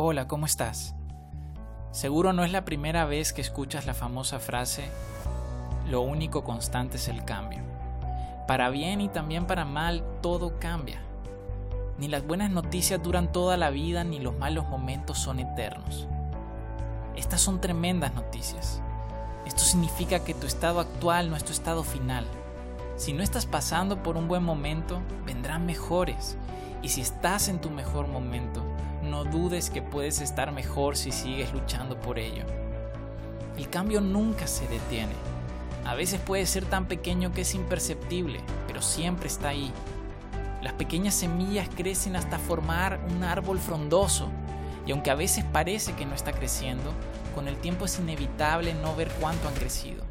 [0.00, 0.94] Hola, ¿cómo estás?
[1.90, 4.84] Seguro no es la primera vez que escuchas la famosa frase,
[5.90, 7.62] lo único constante es el cambio.
[8.46, 11.00] Para bien y también para mal, todo cambia.
[11.98, 16.06] Ni las buenas noticias duran toda la vida, ni los malos momentos son eternos.
[17.16, 18.80] Estas son tremendas noticias.
[19.46, 22.24] Esto significa que tu estado actual no es tu estado final.
[22.94, 26.36] Si no estás pasando por un buen momento, vendrán mejores.
[26.82, 28.62] Y si estás en tu mejor momento,
[29.08, 32.44] no dudes que puedes estar mejor si sigues luchando por ello.
[33.56, 35.14] El cambio nunca se detiene.
[35.84, 39.72] A veces puede ser tan pequeño que es imperceptible, pero siempre está ahí.
[40.62, 44.28] Las pequeñas semillas crecen hasta formar un árbol frondoso,
[44.86, 46.92] y aunque a veces parece que no está creciendo,
[47.34, 50.04] con el tiempo es inevitable no ver cuánto han crecido.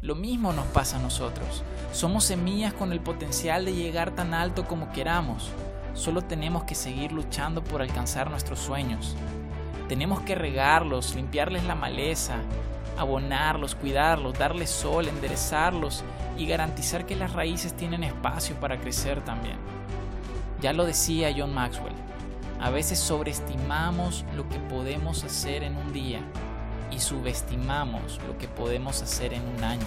[0.00, 1.62] Lo mismo nos pasa a nosotros.
[1.92, 5.50] Somos semillas con el potencial de llegar tan alto como queramos,
[5.98, 9.16] Solo tenemos que seguir luchando por alcanzar nuestros sueños.
[9.88, 12.36] Tenemos que regarlos, limpiarles la maleza,
[12.96, 16.04] abonarlos, cuidarlos, darles sol, enderezarlos
[16.36, 19.56] y garantizar que las raíces tienen espacio para crecer también.
[20.60, 21.96] Ya lo decía John Maxwell,
[22.60, 26.20] a veces sobreestimamos lo que podemos hacer en un día
[26.92, 29.86] y subestimamos lo que podemos hacer en un año.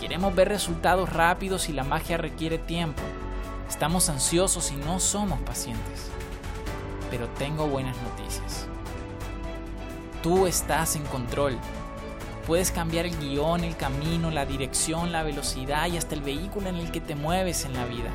[0.00, 3.02] Queremos ver resultados rápidos y la magia requiere tiempo.
[3.72, 6.10] Estamos ansiosos y no somos pacientes.
[7.10, 8.66] Pero tengo buenas noticias.
[10.22, 11.56] Tú estás en control.
[12.46, 16.76] Puedes cambiar el guion, el camino, la dirección, la velocidad y hasta el vehículo en
[16.76, 18.10] el que te mueves en la vida.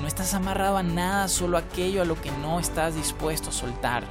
[0.00, 4.04] No estás amarrado a nada, solo aquello a lo que no estás dispuesto a soltar.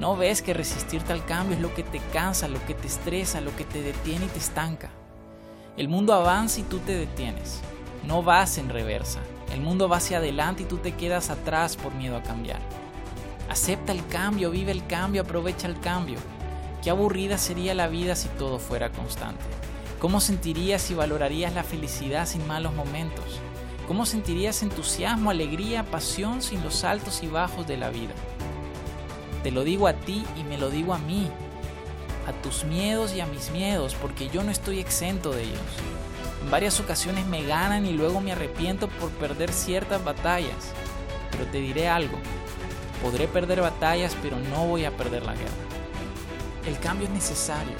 [0.00, 3.40] No ves que resistirte al cambio es lo que te cansa, lo que te estresa,
[3.40, 4.90] lo que te detiene y te estanca.
[5.76, 7.60] El mundo avanza y tú te detienes.
[8.04, 9.20] No vas en reversa.
[9.52, 12.60] El mundo va hacia adelante y tú te quedas atrás por miedo a cambiar.
[13.48, 16.18] Acepta el cambio, vive el cambio, aprovecha el cambio.
[16.82, 19.44] Qué aburrida sería la vida si todo fuera constante.
[19.98, 23.40] ¿Cómo sentirías y valorarías la felicidad sin malos momentos?
[23.86, 28.14] ¿Cómo sentirías entusiasmo, alegría, pasión sin los altos y bajos de la vida?
[29.42, 31.28] Te lo digo a ti y me lo digo a mí,
[32.28, 35.60] a tus miedos y a mis miedos, porque yo no estoy exento de ellos.
[36.42, 40.72] En varias ocasiones me ganan y luego me arrepiento por perder ciertas batallas.
[41.30, 42.18] Pero te diré algo,
[43.02, 45.50] podré perder batallas pero no voy a perder la guerra.
[46.66, 47.74] El cambio es necesario.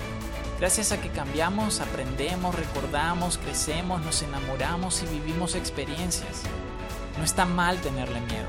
[0.58, 6.42] Gracias a que cambiamos, aprendemos, recordamos, crecemos, nos enamoramos y vivimos experiencias.
[7.16, 8.46] No está mal tenerle miedo.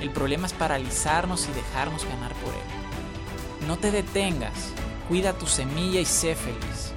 [0.00, 3.66] El problema es paralizarnos y dejarnos ganar por él.
[3.68, 4.72] No te detengas,
[5.08, 6.92] cuida tu semilla y sé feliz.